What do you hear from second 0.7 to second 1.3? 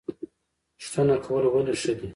پوښتنه